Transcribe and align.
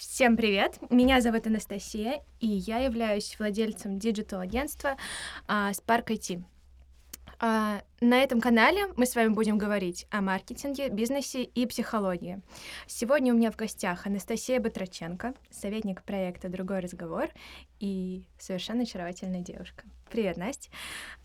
Всем 0.00 0.34
привет! 0.34 0.78
Меня 0.88 1.20
зовут 1.20 1.46
Анастасия, 1.46 2.22
и 2.40 2.46
я 2.46 2.78
являюсь 2.78 3.38
владельцем 3.38 3.98
digital-агентства 3.98 4.96
а, 5.46 5.72
Spark 5.72 6.06
IT. 6.06 6.42
А, 7.38 7.82
на 8.00 8.22
этом 8.22 8.40
канале 8.40 8.86
мы 8.96 9.04
с 9.04 9.14
вами 9.14 9.28
будем 9.28 9.58
говорить 9.58 10.06
о 10.08 10.22
маркетинге, 10.22 10.88
бизнесе 10.88 11.42
и 11.42 11.66
психологии. 11.66 12.40
Сегодня 12.86 13.34
у 13.34 13.36
меня 13.36 13.50
в 13.50 13.56
гостях 13.56 14.06
Анастасия 14.06 14.58
Батраченко, 14.58 15.34
советник 15.50 16.02
проекта 16.02 16.48
«Другой 16.48 16.80
разговор» 16.80 17.28
и 17.78 18.24
совершенно 18.38 18.84
очаровательная 18.84 19.42
девушка. 19.42 19.84
Привет, 20.10 20.38
Настя. 20.38 20.70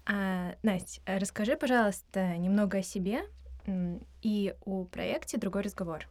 А, 0.05 0.55
Настя, 0.63 0.99
расскажи, 1.05 1.55
пожалуйста, 1.55 2.35
немного 2.35 2.79
о 2.79 2.83
себе 2.83 3.21
и 4.21 4.53
о 4.65 4.83
проекте 4.83 5.37
«Другой 5.37 5.61
разговор». 5.61 6.09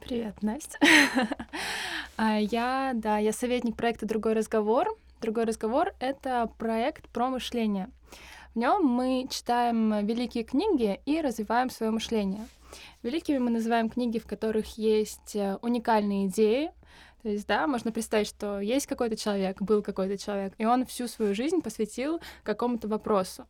Привет, 0.00 0.42
Настя. 0.42 0.78
А, 2.16 2.38
я, 2.38 2.92
да, 2.94 3.16
я 3.16 3.32
советник 3.32 3.76
проекта 3.76 4.04
«Другой 4.04 4.34
разговор». 4.34 4.94
«Другой 5.22 5.44
разговор»— 5.44 5.94
это 6.00 6.50
проект 6.58 7.08
про 7.08 7.30
мышление. 7.30 7.88
В 8.54 8.58
нем 8.58 8.84
мы 8.84 9.26
читаем 9.30 10.04
великие 10.04 10.44
книги 10.44 11.00
и 11.06 11.22
развиваем 11.22 11.70
свое 11.70 11.90
мышление. 11.90 12.46
Великими 13.02 13.38
мы 13.38 13.50
называем 13.50 13.88
книги, 13.88 14.18
в 14.18 14.26
которых 14.26 14.76
есть 14.76 15.34
э, 15.34 15.56
уникальные 15.62 16.26
идеи. 16.26 16.72
То 17.22 17.30
есть, 17.30 17.46
да, 17.46 17.66
можно 17.66 17.90
представить, 17.90 18.28
что 18.28 18.60
есть 18.60 18.86
какой-то 18.86 19.16
человек, 19.16 19.62
был 19.62 19.82
какой-то 19.82 20.18
человек, 20.18 20.52
и 20.58 20.66
он 20.66 20.84
всю 20.84 21.08
свою 21.08 21.34
жизнь 21.34 21.62
посвятил 21.62 22.20
какому-то 22.42 22.86
вопросу 22.86 23.46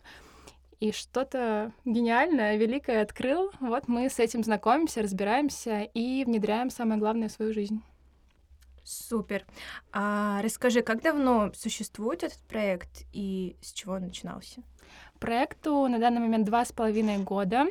и 0.80 0.92
что-то 0.92 1.72
гениальное, 1.84 2.56
великое 2.56 3.02
открыл. 3.02 3.52
Вот 3.60 3.86
мы 3.86 4.08
с 4.08 4.18
этим 4.18 4.42
знакомимся, 4.42 5.02
разбираемся 5.02 5.82
и 5.82 6.24
внедряем 6.24 6.70
самое 6.70 6.98
главное 6.98 7.28
в 7.28 7.32
свою 7.32 7.52
жизнь. 7.52 7.82
Супер. 8.82 9.44
А 9.92 10.40
расскажи, 10.42 10.80
как 10.80 11.02
давно 11.02 11.52
существует 11.54 12.22
этот 12.24 12.40
проект 12.48 13.04
и 13.12 13.56
с 13.60 13.72
чего 13.72 13.95
он 13.95 14.02
начинался? 14.02 14.62
Проекту 15.18 15.87
на 15.87 15.98
данный 15.98 16.20
момент 16.20 16.46
два 16.46 16.64
с 16.64 16.72
половиной 16.72 17.18
года. 17.18 17.66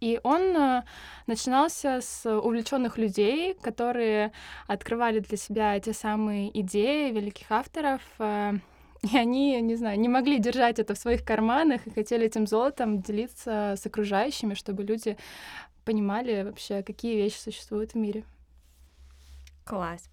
И 0.00 0.20
он 0.24 0.42
э, 0.42 0.82
начинался 1.26 2.02
с 2.02 2.28
увлеченных 2.28 2.98
людей, 2.98 3.54
которые 3.54 4.32
открывали 4.66 5.20
для 5.20 5.38
себя 5.38 5.80
те 5.80 5.94
самые 5.94 6.60
идеи 6.60 7.10
великих 7.12 7.50
авторов, 7.50 8.02
э, 8.18 8.58
и 9.02 9.16
они, 9.16 9.60
не 9.60 9.74
знаю, 9.74 9.98
не 9.98 10.08
могли 10.08 10.38
держать 10.38 10.78
это 10.78 10.94
в 10.94 10.98
своих 10.98 11.24
карманах 11.24 11.86
и 11.86 11.90
хотели 11.90 12.26
этим 12.26 12.46
золотом 12.46 13.02
делиться 13.02 13.74
с 13.76 13.84
окружающими, 13.84 14.54
чтобы 14.54 14.84
люди 14.84 15.16
понимали 15.84 16.42
вообще, 16.42 16.82
какие 16.82 17.16
вещи 17.16 17.38
существуют 17.38 17.92
в 17.92 17.96
мире. 17.96 18.24
Класс. 19.64 20.08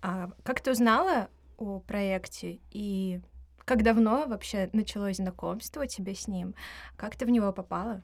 А 0.00 0.30
как 0.42 0.60
ты 0.60 0.70
узнала 0.70 1.28
о 1.58 1.80
проекте 1.80 2.58
и 2.70 3.20
как 3.64 3.82
давно 3.82 4.26
вообще 4.26 4.68
началось 4.72 5.16
знакомство 5.16 5.82
у 5.82 5.86
тебя 5.86 6.14
с 6.14 6.26
ним? 6.26 6.54
Как 6.96 7.16
ты 7.16 7.26
в 7.26 7.30
него 7.30 7.52
попала? 7.52 8.02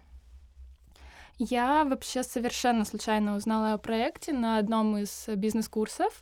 Я 1.40 1.84
вообще 1.84 2.24
совершенно 2.24 2.84
случайно 2.84 3.36
узнала 3.36 3.74
о 3.74 3.78
проекте 3.78 4.32
на 4.32 4.58
одном 4.58 4.96
из 4.96 5.28
бизнес-курсов. 5.28 6.20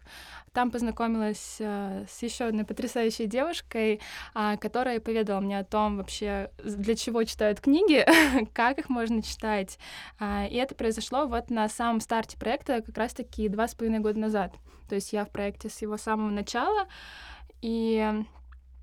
Там 0.53 0.71
познакомилась 0.71 1.57
э, 1.59 2.05
с 2.07 2.23
еще 2.23 2.45
одной 2.45 2.67
потрясающей 2.67 3.27
девушкой, 3.27 4.03
э, 4.35 4.57
которая 4.59 5.01
поведала 5.01 5.41
мне 5.41 5.59
о 5.59 5.65
том 5.65 5.97
вообще, 5.97 6.51
для 6.63 6.95
чего 6.97 7.25
читают 7.25 7.61
книги, 7.61 8.07
как 8.53 8.79
их 8.79 8.91
можно 8.91 9.23
читать. 9.23 9.79
Э, 10.21 10.49
и 10.49 10.57
это 10.57 10.75
произошло 10.75 11.27
вот 11.27 11.49
на 11.49 11.67
самом 11.71 12.01
старте 12.01 12.37
проекта 12.37 12.83
как 12.83 12.99
раз-таки 12.99 13.49
два 13.49 13.69
с 13.69 13.75
половиной 13.75 14.01
года 14.01 14.19
назад. 14.19 14.55
То 14.87 14.97
есть 14.97 15.15
я 15.15 15.25
в 15.25 15.31
проекте 15.31 15.71
с 15.71 15.81
его 15.81 15.97
самого 15.97 16.29
начала. 16.29 16.89
И 17.63 18.23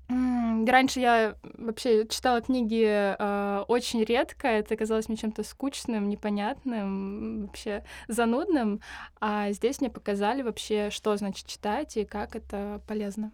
Раньше 0.08 1.00
я 1.00 1.36
вообще 1.42 2.06
читала 2.06 2.42
книги 2.42 2.84
э, 2.86 3.64
очень 3.68 4.04
редко, 4.04 4.48
это 4.48 4.76
казалось 4.76 5.08
мне 5.08 5.16
чем-то 5.16 5.42
скучным, 5.42 6.08
непонятным, 6.08 7.46
вообще 7.46 7.84
занудным, 8.08 8.80
а 9.20 9.50
здесь 9.52 9.80
мне 9.80 9.90
показали 9.90 10.42
вообще, 10.42 10.90
что 10.90 11.16
значит 11.16 11.46
читать 11.46 11.96
и 11.96 12.04
как 12.04 12.36
это 12.36 12.82
полезно. 12.86 13.32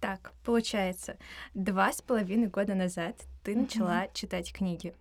Так, 0.00 0.32
получается, 0.44 1.16
два 1.54 1.92
с 1.92 2.02
половиной 2.02 2.48
года 2.48 2.74
назад 2.74 3.16
ты 3.42 3.52
mm-hmm. 3.52 3.60
начала 3.60 4.08
читать 4.12 4.52
книги. 4.52 4.94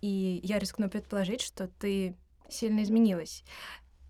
И 0.00 0.40
я 0.42 0.58
рискну 0.58 0.88
предположить, 0.88 1.40
что 1.40 1.68
ты 1.68 2.16
сильно 2.48 2.82
изменилась. 2.82 3.44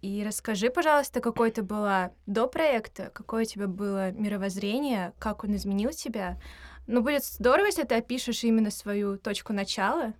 И 0.02 0.24
расскажи, 0.24 0.70
пожалуйста, 0.70 1.20
какой 1.20 1.50
ты 1.50 1.62
была 1.62 2.12
до 2.26 2.46
проекта, 2.46 3.10
какое 3.12 3.42
у 3.42 3.46
тебя 3.46 3.66
было 3.66 4.12
мировоззрение, 4.12 5.12
как 5.18 5.44
он 5.44 5.54
изменил 5.56 5.90
тебя. 5.90 6.40
Ну, 6.86 7.02
будет 7.02 7.24
здорово, 7.24 7.66
если 7.66 7.84
ты 7.84 7.96
опишешь 7.96 8.42
именно 8.42 8.70
свою 8.70 9.18
точку 9.18 9.52
начала. 9.52 10.14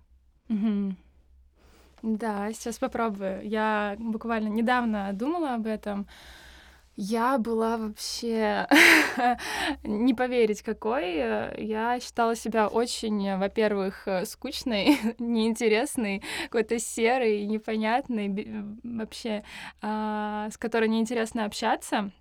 Угу. 0.49 0.95
Да, 2.03 2.51
сейчас 2.53 2.77
попробую. 2.77 3.47
Я 3.47 3.95
буквально 3.99 4.49
недавно 4.49 5.11
думала 5.13 5.55
об 5.55 5.65
этом. 5.65 6.07
Я 6.95 7.37
была 7.37 7.77
вообще 7.77 8.67
не 9.83 10.13
поверить 10.13 10.61
какой. 10.61 11.15
Я 11.15 11.99
считала 12.01 12.35
себя 12.35 12.67
очень, 12.67 13.37
во-первых, 13.37 14.07
скучной, 14.25 14.99
неинтересной, 15.19 16.21
какой-то 16.43 16.79
серой, 16.79 17.45
непонятной, 17.45 18.77
вообще, 18.83 19.43
а, 19.81 20.49
с 20.51 20.57
которой 20.57 20.89
неинтересно 20.89 21.45
общаться. 21.45 22.11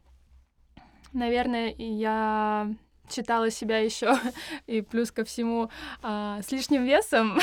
Наверное, 1.12 1.74
я 1.76 2.72
читала 3.08 3.50
себя 3.50 3.78
еще 3.78 4.16
и 4.66 4.80
плюс 4.80 5.10
ко 5.10 5.24
всему 5.24 5.70
а, 6.02 6.40
с 6.42 6.52
лишним 6.52 6.84
весом. 6.84 7.38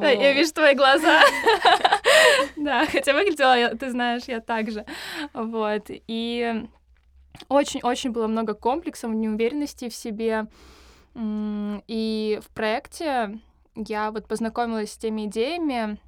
Я 0.00 0.32
вижу 0.32 0.52
твои 0.52 0.74
глаза. 0.74 1.22
Да, 2.56 2.86
хотя 2.86 3.12
выглядела, 3.12 3.76
ты 3.76 3.90
знаешь, 3.90 4.24
я 4.26 4.40
так 4.40 4.70
же. 4.70 4.84
Вот. 5.32 5.84
И 5.88 6.64
очень-очень 7.48 8.10
было 8.10 8.26
много 8.26 8.54
комплексов, 8.54 9.12
неуверенности 9.12 9.88
в 9.88 9.94
себе. 9.94 10.46
И 11.14 12.40
в 12.42 12.48
проекте 12.54 13.38
я 13.74 14.10
вот 14.10 14.26
познакомилась 14.26 14.92
с 14.92 14.96
теми 14.96 15.26
идеями, 15.26 15.98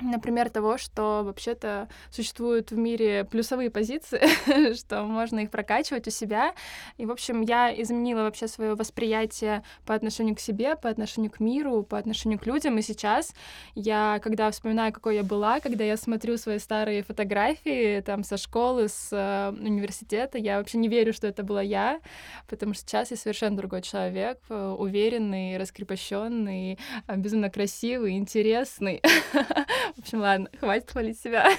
например, 0.00 0.50
того, 0.50 0.78
что 0.78 1.22
вообще-то 1.24 1.88
существуют 2.10 2.70
в 2.70 2.76
мире 2.76 3.24
плюсовые 3.24 3.70
позиции, 3.70 4.74
что 4.74 5.02
можно 5.04 5.40
их 5.40 5.50
прокачивать 5.50 6.06
у 6.06 6.10
себя. 6.10 6.54
И, 6.98 7.06
в 7.06 7.10
общем, 7.10 7.40
я 7.40 7.72
изменила 7.82 8.22
вообще 8.22 8.46
свое 8.48 8.74
восприятие 8.74 9.62
по 9.84 9.94
отношению 9.94 10.36
к 10.36 10.40
себе, 10.40 10.76
по 10.76 10.88
отношению 10.88 11.30
к 11.30 11.40
миру, 11.40 11.82
по 11.82 11.98
отношению 11.98 12.38
к 12.38 12.46
людям. 12.46 12.78
И 12.78 12.82
сейчас 12.82 13.34
я, 13.74 14.20
когда 14.22 14.50
вспоминаю, 14.50 14.92
какой 14.92 15.16
я 15.16 15.22
была, 15.22 15.60
когда 15.60 15.84
я 15.84 15.96
смотрю 15.96 16.36
свои 16.36 16.58
старые 16.58 17.02
фотографии 17.02 18.00
там 18.00 18.22
со 18.22 18.36
школы, 18.36 18.88
с 18.88 19.08
э, 19.12 19.54
университета, 19.58 20.38
я 20.38 20.58
вообще 20.58 20.78
не 20.78 20.88
верю, 20.88 21.12
что 21.12 21.26
это 21.26 21.42
была 21.42 21.62
я, 21.62 22.00
потому 22.48 22.74
что 22.74 22.82
сейчас 22.82 23.10
я 23.10 23.16
совершенно 23.16 23.56
другой 23.56 23.82
человек, 23.82 24.38
э, 24.48 24.74
уверенный, 24.78 25.56
раскрепощенный, 25.56 26.78
э, 27.06 27.16
безумно 27.16 27.50
красивый, 27.50 28.16
интересный. 28.16 29.00
В 29.94 29.98
общем, 30.00 30.20
ладно, 30.20 30.50
хватит 30.58 30.90
хвалить 30.90 31.20
себя. 31.20 31.50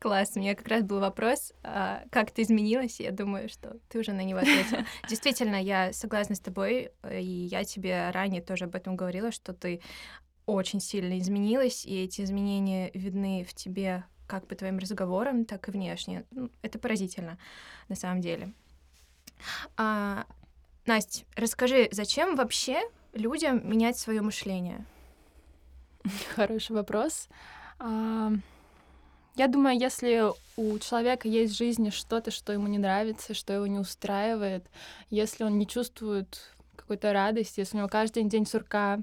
Класс, 0.00 0.32
у 0.34 0.40
меня 0.40 0.54
как 0.54 0.68
раз 0.68 0.82
был 0.82 1.00
вопрос, 1.00 1.52
а, 1.62 2.04
как 2.10 2.30
ты 2.30 2.42
изменилась, 2.42 3.00
я 3.00 3.10
думаю, 3.10 3.48
что 3.48 3.78
ты 3.88 3.98
уже 3.98 4.12
на 4.12 4.22
него 4.22 4.38
ответила. 4.38 4.84
Действительно, 5.08 5.62
я 5.62 5.92
согласна 5.92 6.34
с 6.34 6.40
тобой, 6.40 6.90
и 7.10 7.24
я 7.24 7.64
тебе 7.64 8.10
ранее 8.10 8.42
тоже 8.42 8.64
об 8.64 8.74
этом 8.74 8.96
говорила, 8.96 9.30
что 9.32 9.52
ты 9.52 9.80
очень 10.46 10.80
сильно 10.80 11.18
изменилась, 11.18 11.84
и 11.84 12.02
эти 12.02 12.22
изменения 12.22 12.90
видны 12.94 13.44
в 13.44 13.54
тебе 13.54 14.04
как 14.26 14.46
по 14.46 14.54
твоим 14.54 14.78
разговорам, 14.78 15.44
так 15.44 15.68
и 15.68 15.72
внешне. 15.72 16.24
Ну, 16.30 16.50
это 16.62 16.78
поразительно, 16.78 17.36
на 17.88 17.96
самом 17.96 18.20
деле. 18.20 18.52
А, 19.76 20.24
Настя, 20.86 21.24
расскажи, 21.36 21.88
зачем 21.90 22.36
вообще 22.36 22.80
людям 23.12 23.68
менять 23.68 23.98
свое 23.98 24.22
мышление? 24.22 24.86
Хороший 26.34 26.72
вопрос. 26.72 27.28
Я 27.78 29.46
думаю, 29.46 29.78
если 29.78 30.24
у 30.56 30.78
человека 30.78 31.28
есть 31.28 31.54
в 31.54 31.56
жизни 31.56 31.90
что-то, 31.90 32.30
что 32.30 32.52
ему 32.52 32.66
не 32.66 32.78
нравится, 32.78 33.32
что 33.32 33.52
его 33.52 33.66
не 33.66 33.78
устраивает, 33.78 34.66
если 35.08 35.44
он 35.44 35.56
не 35.56 35.66
чувствует 35.66 36.52
какой-то 36.76 37.12
радости, 37.12 37.60
если 37.60 37.76
у 37.76 37.78
него 37.78 37.88
каждый 37.88 38.24
день 38.24 38.44
сурка, 38.44 38.98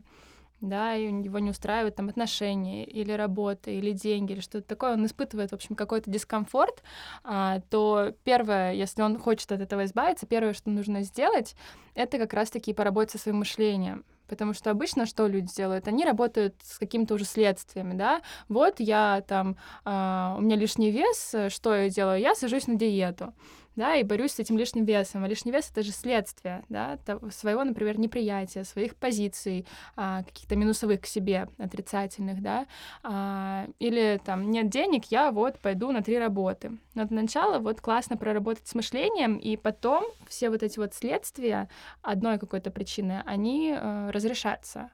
да, 0.59 0.95
и 0.95 1.05
его 1.05 1.39
не 1.39 1.51
устраивает 1.51 1.95
там 1.95 2.09
отношения 2.09 2.83
или 2.83 3.11
работа, 3.11 3.71
или 3.71 3.91
деньги, 3.91 4.33
или 4.33 4.39
что-то 4.41 4.67
такое, 4.67 4.93
он 4.93 5.05
испытывает, 5.05 5.51
в 5.51 5.55
общем, 5.55 5.75
какой-то 5.75 6.09
дискомфорт, 6.09 6.83
а, 7.23 7.61
то 7.69 8.13
первое, 8.23 8.73
если 8.73 9.03
он 9.03 9.19
хочет 9.19 9.51
от 9.51 9.61
этого 9.61 9.85
избавиться, 9.85 10.25
первое, 10.25 10.53
что 10.53 10.69
нужно 10.69 11.03
сделать, 11.03 11.55
это 11.93 12.17
как 12.17 12.33
раз-таки 12.33 12.73
поработать 12.73 13.11
со 13.11 13.17
своим 13.19 13.37
мышлением, 13.37 14.03
Потому 14.27 14.53
что 14.53 14.71
обычно 14.71 15.05
что 15.05 15.27
люди 15.27 15.53
делают? 15.55 15.87
Они 15.87 16.05
работают 16.05 16.55
с 16.63 16.77
какими-то 16.77 17.15
уже 17.15 17.25
следствиями, 17.25 17.93
да. 17.93 18.21
Вот 18.49 18.75
я 18.79 19.23
там, 19.27 19.55
э, 19.85 20.35
у 20.37 20.41
меня 20.41 20.55
лишний 20.55 20.91
вес, 20.91 21.35
что 21.49 21.75
я 21.75 21.89
делаю? 21.89 22.19
Я 22.19 22.35
сажусь 22.35 22.67
на 22.67 22.75
диету 22.75 23.33
да, 23.77 23.95
и 23.95 24.03
борюсь 24.03 24.33
с 24.33 24.39
этим 24.39 24.57
лишним 24.57 24.83
весом. 24.83 25.23
А 25.23 25.27
лишний 25.27 25.51
вес— 25.51 25.69
это 25.71 25.83
же 25.83 25.91
следствие, 25.91 26.63
да, 26.67 26.99
своего, 27.31 27.63
например, 27.63 27.99
неприятия, 27.99 28.63
своих 28.63 28.95
позиций, 28.95 29.65
а, 29.95 30.23
каких-то 30.23 30.55
минусовых 30.55 31.01
к 31.01 31.05
себе, 31.05 31.47
отрицательных, 31.59 32.41
да, 32.41 32.65
а, 33.03 33.67
или 33.79 34.19
там 34.25 34.49
нет 34.49 34.69
денег, 34.69 35.05
я 35.05 35.31
вот 35.31 35.59
пойду 35.59 35.91
на 35.91 36.01
три 36.01 36.17
работы. 36.17 36.77
Но 36.95 37.05
для 37.05 37.21
начала 37.21 37.59
вот 37.59 37.79
классно 37.79 38.17
проработать 38.17 38.67
с 38.67 38.73
мышлением, 38.73 39.37
и 39.37 39.55
потом 39.55 40.03
все 40.27 40.49
вот 40.49 40.63
эти 40.63 40.79
вот 40.79 40.95
следствия 40.95 41.69
одной 42.01 42.39
какой-то 42.39 42.71
причины, 42.71 43.21
они 43.25 43.75
а, 43.77 44.11
разрешатся. 44.11 44.89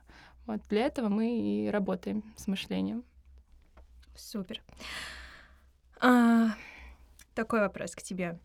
Вот 0.45 0.59
для 0.69 0.87
этого 0.87 1.07
мы 1.07 1.39
и 1.39 1.69
работаем 1.69 2.21
с 2.35 2.47
мышлением. 2.47 3.05
Супер. 4.13 4.61
А, 6.01 6.49
такой 7.33 7.61
вопрос 7.61 7.95
к 7.95 8.01
тебе. 8.01 8.37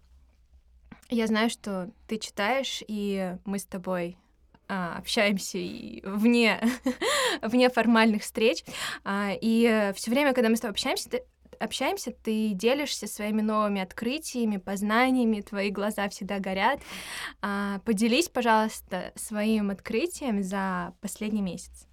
Я 1.10 1.26
знаю, 1.26 1.49
что 1.49 1.90
ты 2.06 2.19
читаешь, 2.19 2.82
и 2.87 3.37
мы 3.46 3.58
с 3.58 3.64
тобой 3.64 4.19
а, 4.69 4.96
общаемся 4.99 5.56
и 5.56 6.02
вне, 6.05 6.60
вне 7.43 7.70
формальных 7.70 8.22
встреч. 8.22 8.62
А, 9.05 9.31
и 9.32 9.93
все 9.96 10.10
время, 10.10 10.34
когда 10.34 10.50
мы 10.50 10.56
с 10.56 10.60
тобой 10.60 10.72
общаемся, 10.72 11.08
ты, 11.08 11.22
общаемся, 11.58 12.12
ты 12.12 12.50
делишься 12.52 13.06
своими 13.06 13.40
новыми 13.40 13.81
открытиями, 13.81 14.58
познаниями, 14.58 15.40
твои 15.40 15.70
глаза 15.70 16.10
всегда 16.10 16.40
горят. 16.40 16.81
А, 17.40 17.78
поделись, 17.87 18.28
пожалуйста, 18.28 19.12
своим 19.14 19.70
открытием 19.70 20.43
за 20.43 20.93
последний 21.00 21.43
месяц. 21.43 21.87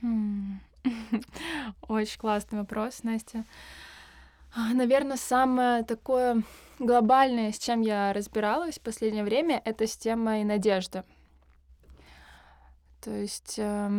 Хм. 0.00 0.60
Очень 1.88 2.18
классный 2.18 2.60
вопрос, 2.60 3.02
Настя. 3.02 3.44
А, 4.54 4.74
Наверное, 4.74 5.16
самое 5.16 5.82
такое 5.82 6.42
глобальное, 6.78 7.52
с 7.52 7.58
чем 7.58 7.80
я 7.80 8.12
разбиралась 8.12 8.78
в 8.78 8.82
последнее 8.82 9.24
время, 9.24 9.62
это 9.64 9.86
с 9.86 9.96
темой 9.96 10.44
надежды. 10.44 11.04
То 13.00 13.10
есть 13.10 13.58
э, 13.58 13.90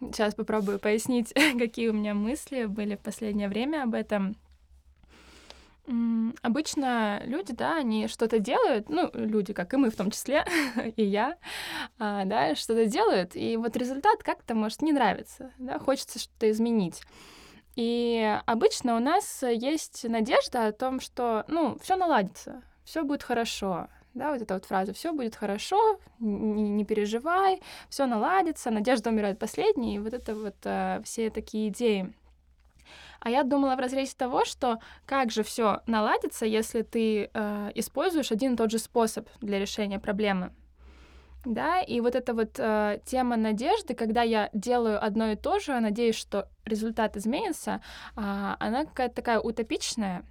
сейчас 0.00 0.34
попробую 0.34 0.78
пояснить, 0.78 1.32
какие 1.58 1.88
у 1.88 1.92
меня 1.92 2.14
мысли 2.14 2.66
были 2.66 2.96
в 2.96 3.00
последнее 3.00 3.48
время 3.48 3.82
об 3.82 3.94
этом. 3.94 4.36
Обычно 6.42 7.20
люди, 7.24 7.52
да, 7.52 7.76
они 7.76 8.06
что-то 8.06 8.38
делают, 8.38 8.88
ну, 8.88 9.10
люди, 9.14 9.52
как 9.52 9.74
и 9.74 9.76
мы 9.76 9.90
в 9.90 9.96
том 9.96 10.12
числе, 10.12 10.46
и 10.96 11.02
я, 11.02 11.36
а, 11.98 12.24
да, 12.24 12.54
что-то 12.54 12.86
делают, 12.86 13.34
и 13.34 13.56
вот 13.56 13.76
результат 13.76 14.22
как-то 14.22 14.54
может 14.54 14.80
не 14.80 14.92
нравиться, 14.92 15.50
да, 15.58 15.80
хочется 15.80 16.20
что-то 16.20 16.48
изменить. 16.52 17.02
И 17.74 18.38
обычно 18.46 18.96
у 18.96 19.00
нас 19.00 19.42
есть 19.42 20.04
надежда 20.08 20.66
о 20.66 20.72
том, 20.72 21.00
что, 21.00 21.44
ну, 21.48 21.78
все 21.80 21.96
наладится, 21.96 22.62
все 22.84 23.02
будет 23.02 23.22
хорошо. 23.22 23.88
Да, 24.14 24.30
вот 24.30 24.42
эта 24.42 24.52
вот 24.54 24.66
фраза 24.66 24.92
«все 24.92 25.14
будет 25.14 25.34
хорошо, 25.34 25.98
не, 26.18 26.68
не 26.68 26.84
переживай, 26.84 27.62
все 27.88 28.04
наладится, 28.04 28.70
надежда 28.70 29.08
умирает 29.08 29.38
последней», 29.38 29.96
и 29.96 29.98
вот 29.98 30.12
это 30.12 30.34
вот 30.34 30.56
э, 30.64 31.00
все 31.02 31.30
такие 31.30 31.68
идеи. 31.68 32.12
А 33.20 33.30
я 33.30 33.42
думала 33.42 33.74
в 33.74 33.78
разрезе 33.78 34.14
того, 34.14 34.44
что 34.44 34.80
как 35.06 35.30
же 35.30 35.42
все 35.42 35.80
наладится, 35.86 36.44
если 36.44 36.82
ты 36.82 37.30
э, 37.32 37.70
используешь 37.74 38.32
один 38.32 38.52
и 38.52 38.56
тот 38.58 38.70
же 38.70 38.78
способ 38.78 39.26
для 39.40 39.58
решения 39.58 39.98
проблемы 39.98 40.52
да, 41.44 41.80
и 41.80 42.00
вот 42.00 42.14
эта 42.14 42.34
вот 42.34 42.58
э, 42.58 43.00
тема 43.04 43.36
надежды, 43.36 43.94
когда 43.94 44.22
я 44.22 44.50
делаю 44.52 45.04
одно 45.04 45.32
и 45.32 45.36
то 45.36 45.58
же, 45.58 45.78
надеюсь, 45.80 46.16
что 46.16 46.48
результат 46.64 47.16
изменится, 47.16 47.80
э, 48.16 48.20
она 48.58 48.84
какая-то 48.84 49.14
такая 49.14 49.40
утопичная, 49.40 50.24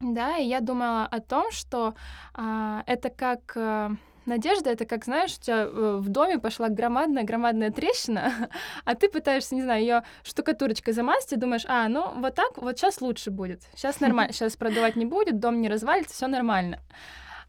да, 0.00 0.36
и 0.36 0.46
я 0.46 0.60
думала 0.60 1.06
о 1.06 1.20
том, 1.20 1.50
что 1.50 1.94
э, 2.36 2.82
это 2.86 3.10
как... 3.10 3.52
Э, 3.56 3.90
Надежда— 4.26 4.68
это 4.72 4.84
как, 4.84 5.06
знаешь, 5.06 5.38
у 5.38 5.40
тебя 5.40 5.62
э, 5.62 5.96
в 6.02 6.10
доме 6.10 6.38
пошла 6.38 6.68
громадная-громадная 6.68 7.70
трещина, 7.70 8.50
а 8.84 8.94
ты 8.94 9.08
пытаешься, 9.08 9.54
не 9.54 9.62
знаю, 9.62 9.80
ее 9.80 10.02
штукатурочкой 10.22 10.92
замазать 10.92 11.32
и 11.32 11.36
думаешь, 11.36 11.64
а, 11.66 11.88
ну 11.88 12.12
вот 12.14 12.34
так, 12.34 12.58
вот 12.58 12.76
сейчас 12.76 13.00
лучше 13.00 13.30
будет, 13.30 13.62
сейчас 13.74 14.00
нормально, 14.00 14.34
сейчас 14.34 14.54
продавать 14.58 14.96
не 14.96 15.06
будет, 15.06 15.40
дом 15.40 15.62
не 15.62 15.70
развалится, 15.70 16.14
все 16.14 16.26
нормально. 16.26 16.80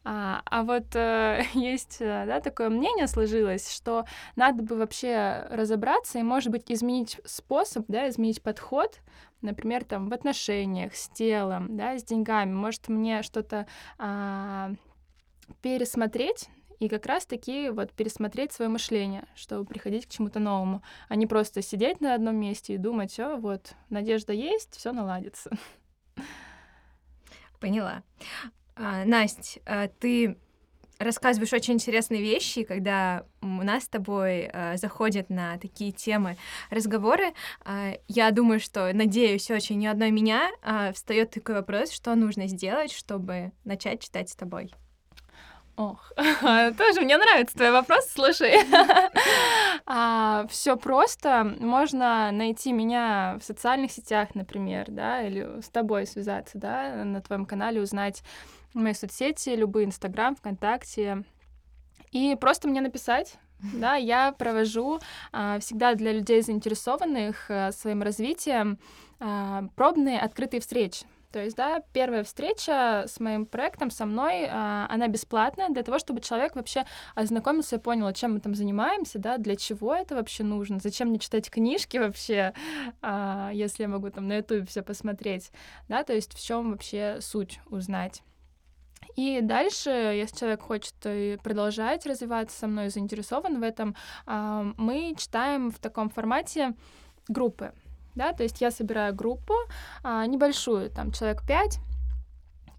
А, 0.02 0.42
а 0.46 0.62
вот 0.62 0.94
э, 0.94 1.42
есть 1.54 1.98
э, 2.00 2.24
да, 2.26 2.40
такое 2.40 2.70
мнение 2.70 3.06
сложилось, 3.06 3.70
что 3.72 4.06
надо 4.36 4.62
бы 4.62 4.76
вообще 4.76 5.46
разобраться 5.50 6.18
и, 6.18 6.22
может 6.22 6.50
быть, 6.50 6.70
изменить 6.70 7.20
способ, 7.24 7.84
да, 7.88 8.08
изменить 8.08 8.42
подход, 8.42 9.00
например, 9.42 9.84
там 9.84 10.08
в 10.08 10.14
отношениях 10.14 10.94
с 10.94 11.08
телом, 11.10 11.76
да, 11.76 11.98
с 11.98 12.04
деньгами. 12.04 12.52
Может, 12.52 12.88
мне 12.88 13.22
что-то 13.22 13.66
а, 13.98 14.72
пересмотреть, 15.62 16.48
и 16.78 16.88
как 16.88 17.04
раз-таки 17.04 17.68
вот 17.68 17.92
пересмотреть 17.92 18.52
свое 18.52 18.70
мышление, 18.70 19.26
чтобы 19.34 19.66
приходить 19.66 20.06
к 20.06 20.10
чему-то 20.10 20.40
новому, 20.40 20.82
а 21.08 21.16
не 21.16 21.26
просто 21.26 21.60
сидеть 21.60 22.00
на 22.00 22.14
одном 22.14 22.36
месте 22.36 22.74
и 22.74 22.78
думать, 22.78 23.12
все, 23.12 23.36
вот, 23.36 23.74
надежда 23.90 24.32
есть, 24.32 24.76
все 24.76 24.92
наладится. 24.92 25.50
Поняла. 27.60 28.02
А, 28.82 29.04
Настя, 29.04 29.60
а, 29.66 29.88
ты 29.88 30.36
рассказываешь 30.98 31.52
очень 31.52 31.74
интересные 31.74 32.22
вещи, 32.22 32.62
когда 32.62 33.24
у 33.42 33.46
нас 33.46 33.84
с 33.84 33.88
тобой 33.88 34.50
э, 34.52 34.76
заходят 34.76 35.30
на 35.30 35.56
такие 35.56 35.92
темы 35.92 36.36
разговоры. 36.68 37.32
Э, 37.64 37.94
я 38.06 38.30
думаю, 38.30 38.60
что, 38.60 38.92
надеюсь, 38.92 39.50
очень 39.50 39.78
ни 39.78 39.86
одной 39.86 40.10
меня 40.10 40.50
э, 40.62 40.92
встает 40.92 41.30
такой 41.30 41.54
вопрос, 41.54 41.90
что 41.90 42.14
нужно 42.14 42.46
сделать, 42.48 42.92
чтобы 42.92 43.52
начать 43.64 44.02
читать 44.02 44.28
с 44.28 44.36
тобой. 44.36 44.70
Ох, 45.76 46.12
тоже 46.16 47.00
мне 47.00 47.16
нравится 47.16 47.56
твой 47.56 47.70
вопрос, 47.70 48.08
слушай. 48.10 48.52
а, 49.86 50.46
все 50.48 50.76
просто. 50.76 51.56
Можно 51.58 52.30
найти 52.32 52.72
меня 52.72 53.38
в 53.40 53.44
социальных 53.44 53.90
сетях, 53.90 54.34
например, 54.34 54.86
да, 54.88 55.22
или 55.22 55.60
с 55.60 55.68
тобой 55.70 56.06
связаться, 56.06 56.58
да, 56.58 57.04
на 57.04 57.20
твоем 57.22 57.46
канале 57.46 57.80
узнать 57.80 58.22
мои 58.74 58.92
соцсети, 58.92 59.50
любые 59.50 59.86
Инстаграм, 59.86 60.36
ВКонтакте, 60.36 61.24
и 62.12 62.36
просто 62.40 62.68
мне 62.68 62.80
написать. 62.80 63.38
Да, 63.74 63.94
я 63.94 64.32
провожу 64.32 65.00
а, 65.32 65.58
всегда 65.60 65.94
для 65.94 66.12
людей 66.12 66.40
заинтересованных 66.40 67.50
а, 67.50 67.72
своим 67.72 68.02
развитием 68.02 68.78
а, 69.18 69.64
пробные 69.76 70.18
открытые 70.18 70.60
встречи. 70.60 71.04
То 71.32 71.42
есть, 71.42 71.56
да, 71.56 71.82
первая 71.92 72.24
встреча 72.24 73.04
с 73.06 73.20
моим 73.20 73.46
проектом, 73.46 73.90
со 73.90 74.04
мной, 74.04 74.48
а, 74.50 74.86
она 74.90 75.06
бесплатная 75.06 75.68
для 75.68 75.82
того, 75.84 75.98
чтобы 76.00 76.20
человек 76.20 76.56
вообще 76.56 76.84
ознакомился 77.14 77.76
и 77.76 77.78
понял, 77.78 78.12
чем 78.12 78.34
мы 78.34 78.40
там 78.40 78.54
занимаемся, 78.54 79.18
да, 79.20 79.38
для 79.38 79.54
чего 79.54 79.94
это 79.94 80.16
вообще 80.16 80.42
нужно, 80.42 80.80
зачем 80.80 81.08
мне 81.08 81.18
читать 81.20 81.48
книжки 81.48 81.98
вообще, 81.98 82.52
а, 83.00 83.50
если 83.52 83.84
я 83.84 83.88
могу 83.88 84.10
там 84.10 84.26
на 84.26 84.38
YouTube 84.38 84.68
все 84.68 84.82
посмотреть, 84.82 85.52
да, 85.88 86.02
то 86.02 86.12
есть 86.12 86.34
в 86.34 86.44
чем 86.44 86.72
вообще 86.72 87.18
суть 87.20 87.60
узнать. 87.66 88.22
И 89.16 89.40
дальше, 89.40 89.90
если 89.90 90.36
человек 90.36 90.62
хочет 90.62 90.94
продолжать 91.42 92.06
развиваться 92.06 92.58
со 92.58 92.66
мной, 92.66 92.90
заинтересован 92.90 93.60
в 93.60 93.62
этом, 93.62 93.94
а, 94.26 94.72
мы 94.76 95.14
читаем 95.16 95.70
в 95.70 95.78
таком 95.78 96.10
формате 96.10 96.74
группы. 97.28 97.72
Да, 98.14 98.32
то 98.32 98.42
есть 98.42 98.60
я 98.60 98.70
собираю 98.70 99.14
группу 99.14 99.54
а, 100.02 100.26
небольшую, 100.26 100.90
там 100.90 101.12
человек 101.12 101.42
пять, 101.46 101.78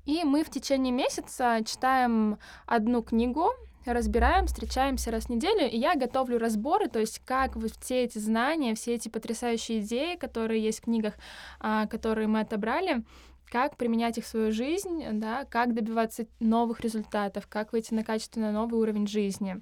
и 0.05 0.23
мы 0.23 0.43
в 0.43 0.49
течение 0.49 0.91
месяца 0.91 1.59
читаем 1.65 2.37
одну 2.65 3.01
книгу, 3.03 3.49
разбираем, 3.85 4.47
встречаемся 4.47 5.11
раз 5.11 5.25
в 5.25 5.29
неделю, 5.29 5.69
и 5.69 5.77
я 5.77 5.95
готовлю 5.95 6.37
разборы, 6.37 6.87
то 6.87 6.99
есть 6.99 7.19
как 7.25 7.55
вот 7.55 7.71
все 7.79 8.03
эти 8.03 8.17
знания, 8.17 8.75
все 8.75 8.95
эти 8.95 9.09
потрясающие 9.09 9.79
идеи, 9.79 10.15
которые 10.15 10.63
есть 10.63 10.79
в 10.79 10.83
книгах, 10.83 11.13
а, 11.59 11.87
которые 11.87 12.27
мы 12.27 12.41
отобрали, 12.41 13.03
как 13.45 13.77
применять 13.77 14.17
их 14.17 14.25
в 14.25 14.27
свою 14.27 14.51
жизнь, 14.51 15.03
да, 15.13 15.45
как 15.45 15.73
добиваться 15.73 16.25
новых 16.39 16.79
результатов, 16.79 17.47
как 17.47 17.73
выйти 17.73 17.93
на 17.93 18.03
качественно 18.03 18.51
новый 18.51 18.79
уровень 18.79 19.07
жизни. 19.07 19.61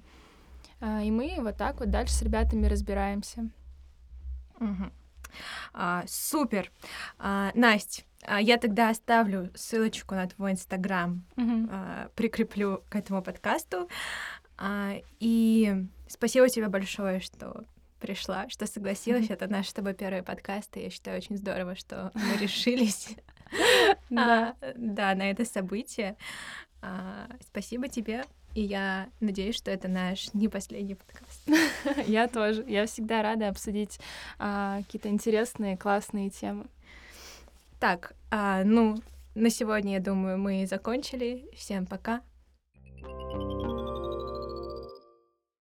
А, 0.80 1.02
и 1.02 1.10
мы 1.10 1.36
вот 1.40 1.56
так 1.56 1.80
вот 1.80 1.90
дальше 1.90 2.14
с 2.14 2.22
ребятами 2.22 2.66
разбираемся. 2.66 3.50
Угу. 4.60 4.90
А, 5.72 6.04
супер. 6.06 6.70
А, 7.18 7.50
Настя, 7.54 8.02
а 8.22 8.40
я 8.40 8.56
тогда 8.56 8.90
оставлю 8.90 9.50
ссылочку 9.54 10.14
на 10.14 10.28
твой 10.28 10.52
инстаграм, 10.52 11.24
угу. 11.36 11.68
а, 11.70 12.10
прикреплю 12.14 12.82
к 12.88 12.96
этому 12.96 13.22
подкасту. 13.22 13.88
А, 14.58 14.96
и 15.18 15.86
спасибо 16.08 16.48
тебе 16.48 16.68
большое, 16.68 17.20
что 17.20 17.64
пришла, 18.00 18.48
что 18.48 18.66
согласилась. 18.66 19.26
Mm-hmm. 19.26 19.34
Это 19.34 19.46
наш 19.46 19.68
с 19.68 19.72
тобой 19.72 19.94
первый 19.94 20.22
подкаст, 20.22 20.76
и 20.76 20.82
я 20.84 20.90
считаю 20.90 21.18
очень 21.18 21.36
здорово, 21.36 21.76
что 21.76 22.10
мы 22.14 22.36
решились 22.40 23.10
да. 24.10 24.54
А, 24.60 24.72
да, 24.76 25.14
на 25.14 25.30
это 25.30 25.44
событие. 25.44 26.16
А, 26.82 27.26
спасибо 27.48 27.88
тебе. 27.88 28.24
и 28.54 28.62
я 28.62 29.08
надеюсь, 29.20 29.56
что 29.56 29.70
это 29.70 29.88
наш 29.88 30.32
не 30.34 30.48
последний 30.48 30.96
подкаст. 30.96 32.06
Я 32.06 32.26
тоже. 32.26 32.64
Я 32.66 32.86
всегда 32.86 33.22
рада 33.22 33.48
обсудить 33.48 34.00
а, 34.38 34.78
какие-то 34.82 35.08
интересные, 35.08 35.76
классные 35.76 36.30
темы. 36.30 36.66
Так, 37.78 38.12
ну, 38.30 38.96
на 39.34 39.48
сегодня, 39.48 39.94
я 39.94 40.00
думаю, 40.00 40.36
мы 40.36 40.66
закончили. 40.66 41.48
Всем 41.56 41.86
пока. 41.86 42.20